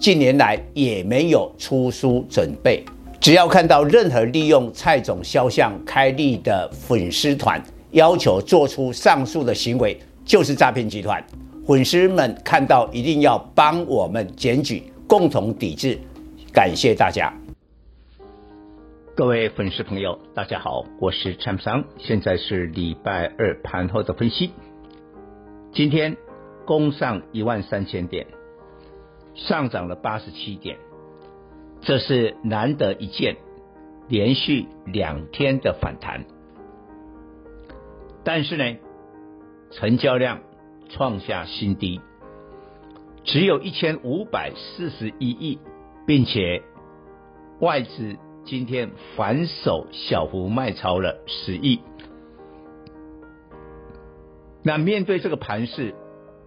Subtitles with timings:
[0.00, 2.82] 近年来也没有出书准备。
[3.20, 11.22] 只要看到任何利用蔡总肖像开立的粉丝团，要求做出上述的行为，就是诈骗集团。
[11.66, 15.98] 粉丝们看到一定要帮我们检举，共同抵制。
[16.50, 17.30] 感谢大家。
[19.14, 24.50] 各位粉丝朋友，大家好，我是蔡明，现在是礼拜二盘后的分析。
[25.74, 26.16] 今天
[26.64, 28.26] 攻上一万三千点，
[29.34, 30.78] 上涨了八十七点，
[31.80, 33.36] 这是难得一见，
[34.08, 36.24] 连续两天的反弹。
[38.24, 38.78] 但是呢，
[39.70, 40.40] 成交量
[40.88, 42.00] 创下新低，
[43.24, 45.58] 只有一千五百四十一亿，
[46.06, 46.62] 并且
[47.60, 48.16] 外资。
[48.42, 51.78] 今天反手小幅卖超了十亿，
[54.62, 55.94] 那面对这个盘势，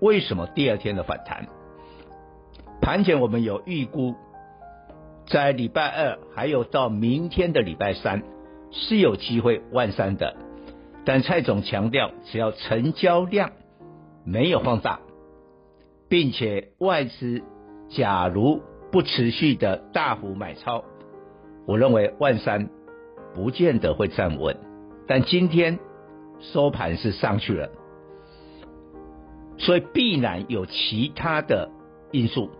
[0.00, 1.46] 为什么第二天的反弹？
[2.82, 4.16] 盘前我们有预估，
[5.28, 8.24] 在礼拜二还有到明天的礼拜三
[8.72, 10.34] 是有机会万三的，
[11.04, 13.52] 但蔡总强调，只要成交量
[14.24, 14.98] 没有放大，
[16.08, 17.42] 并且外资
[17.88, 18.60] 假如
[18.90, 20.82] 不持续的大幅买超。
[21.68, 22.68] 我认为万三
[23.32, 24.56] 不见得会站稳，
[25.06, 25.78] 但今天
[26.40, 27.70] 收盘是上去了，
[29.56, 31.70] 所以必然有其他的
[32.10, 32.50] 因素。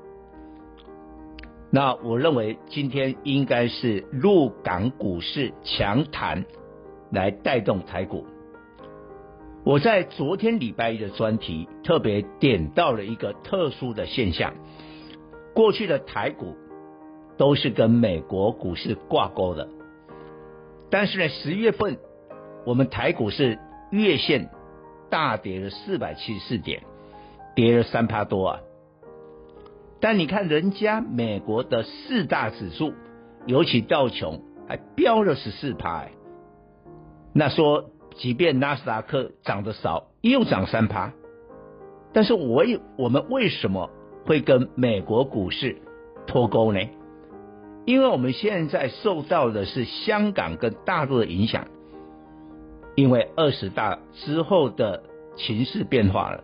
[1.72, 6.44] 那我认为今天应该是陆港股市强弹
[7.10, 8.26] 来带动台股。
[9.64, 14.54] 我在昨天礼拜一的专题特别点到了一个特殊的现象，
[15.54, 16.56] 过去的台股。
[17.38, 19.66] 都是跟美国股市挂钩的，
[20.90, 21.98] 但是呢，十月份
[22.66, 23.58] 我们台股是
[23.90, 24.50] 月线
[25.10, 26.84] 大跌了四百七十四点，
[27.56, 28.60] 跌了三趴多啊。
[30.02, 32.92] 但你看人家美国的四大指数，
[33.46, 36.06] 尤其道琼还飙了十四趴，
[37.32, 41.12] 那说即便纳斯达克涨得少，又涨三趴，
[42.12, 43.90] 但是我也我们为什么
[44.26, 45.76] 会跟美国股市
[46.26, 46.80] 脱钩呢？
[47.86, 51.68] 因为我们现在受到的是香港跟大陆的影响，
[52.96, 55.04] 因为二十大之后的
[55.36, 56.42] 情势变化了，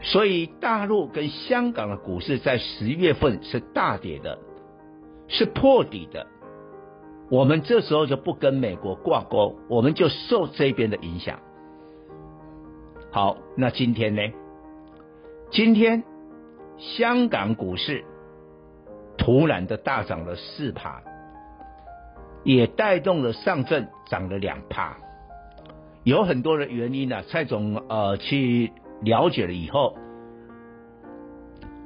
[0.00, 4.38] 所以大陆跟香港的股市在十月份是大跌的，
[5.28, 6.26] 是破底的。
[7.30, 11.38] 我们这时候就不跟美国挂钩，我们就受这边的影响。
[13.10, 14.22] 好，那今天呢？
[15.50, 16.04] 今天
[16.78, 18.04] 香港股市。
[19.18, 21.02] 突然的大涨了四趴，
[22.44, 24.98] 也带动了上证涨了两趴，
[26.04, 27.24] 有很多的原因呢、啊。
[27.26, 28.70] 蔡总呃去
[29.02, 29.96] 了解了以后，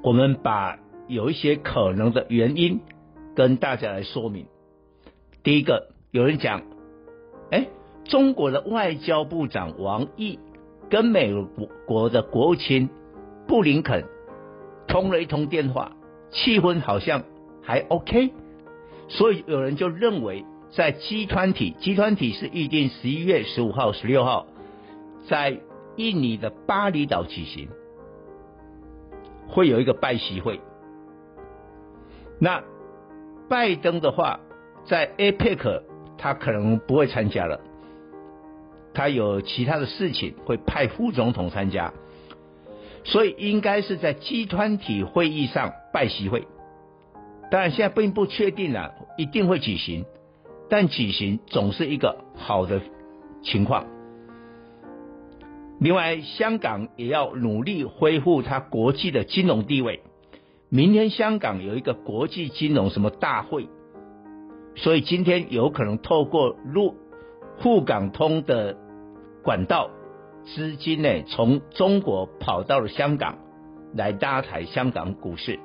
[0.02, 0.78] 我们把
[1.08, 2.80] 有一些可能的原因
[3.34, 4.46] 跟大家来说明。
[5.42, 6.62] 第一个，有人讲，
[7.50, 7.68] 哎，
[8.04, 10.38] 中国的外交部长王毅
[10.88, 11.46] 跟美国
[11.86, 12.88] 国的国务卿
[13.46, 14.04] 布林肯
[14.86, 15.92] 通了一通电话。
[16.32, 17.24] 气氛好像
[17.60, 18.32] 还 OK，
[19.08, 24.46] 所以有人就认为在集团体，集团体是预定十一月十五号、十六号
[25.26, 25.58] 在
[25.96, 27.68] 印尼的巴厘岛举行，
[29.48, 30.60] 会有一个拜习会。
[32.38, 32.62] 那
[33.48, 34.40] 拜登的话，
[34.84, 35.82] 在 APEC
[36.16, 37.60] 他可能不会参加了，
[38.94, 41.92] 他有其他的事情会派副总统参加。
[43.02, 46.46] 所以应该是在集团体会议上拜习会，
[47.50, 50.04] 当然现在并不确定了，一定会举行，
[50.68, 52.80] 但举行总是一个好的
[53.42, 53.86] 情况。
[55.80, 60.02] 另外，香港也要努力恢复它国际的金融地位。
[60.68, 63.66] 明天香港有一个国际金融什么大会，
[64.76, 66.94] 所以今天有可能透过陆
[67.58, 68.76] 沪港通的
[69.42, 69.90] 管道。
[70.42, 73.38] 资金呢，从中国跑到了香港
[73.94, 75.58] 来搭台香港股市。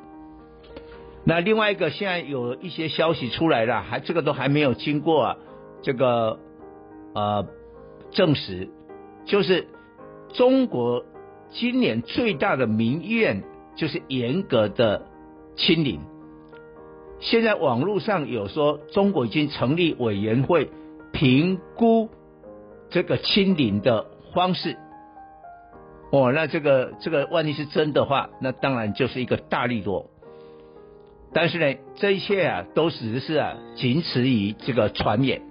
[1.23, 5.38] 那另外一个，现在有一些消息出来了，还这个都还没有经过
[5.81, 6.39] 这个
[7.13, 7.47] 呃
[8.12, 8.69] 证实，
[9.25, 9.67] 就是
[10.37, 11.05] 中国
[11.49, 13.43] 今年最大的民怨
[13.75, 15.05] 就是严格的
[15.55, 15.99] 清零。
[17.19, 20.69] 现在网络上有说中国已经成立委员会
[21.11, 22.09] 评估
[22.89, 24.77] 这个清零的方式。
[26.11, 30.09] 哦，那这个这个万一是真的话，那当然就是一个大利多。
[31.33, 35.41] 但是呢，这一切啊，都只是啊，仅此于这个传言。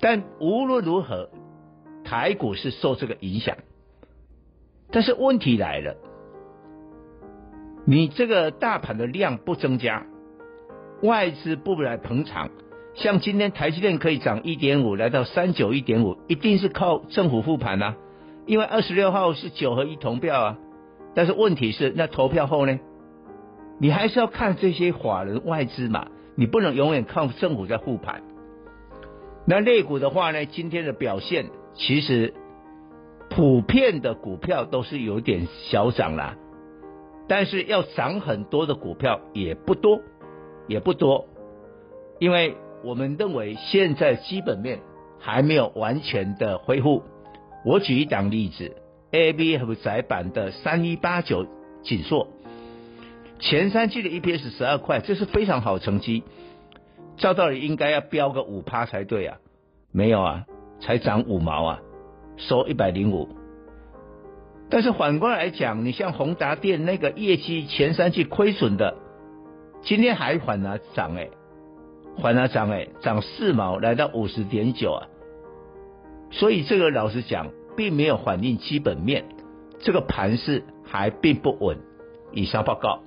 [0.00, 1.30] 但无论如何，
[2.04, 3.56] 台股是受这个影响。
[4.90, 5.96] 但是问题来了，
[7.86, 10.06] 你这个大盘的量不增加，
[11.02, 12.50] 外资不来捧场，
[12.94, 17.94] 像今天台积电可以涨一点五，来到三九一点五，一定是靠政府护盘呐。
[18.44, 20.58] 因为二十六号是九合一投票啊。
[21.14, 22.78] 但是问题是，那投票后呢？
[23.78, 28.22] 你还是要看这些法人外资嘛，你不能永远靠政府在护盘。
[29.46, 32.34] 那类股的话呢，今天的表现其实
[33.30, 36.36] 普遍的股票都是有点小涨啦，
[37.28, 40.00] 但是要涨很多的股票也不多，
[40.68, 41.26] 也不多，
[42.18, 44.80] 因为我们认为现在基本面
[45.18, 47.02] 还没有完全的恢复。
[47.64, 48.76] 我举一档例子
[49.12, 51.46] ，ABF 载板的三一八九
[51.82, 52.28] 景硕。
[53.38, 56.22] 前三季的 EPS 十二块，这是非常好成绩。
[57.16, 59.38] 照道理应该要飙个五趴才对啊，
[59.90, 60.46] 没有啊，
[60.84, 61.80] 才涨五毛啊，
[62.36, 63.28] 收一百零五。
[64.68, 68.96] 但是反过来讲，你像宏达电那个业绩前三季亏损的，
[69.82, 71.28] 今天还反而涨哎，
[72.20, 75.08] 反而涨哎，涨四毛来到五十点九啊。
[76.30, 79.24] 所以这个老实讲，并没有反映基本面，
[79.78, 81.78] 这个盘势还并不稳。
[82.32, 83.02] 以上报告。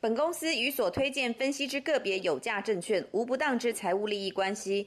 [0.00, 4.86] 本公司与所推荐分析之个别有价证券无不当之财务利益关系。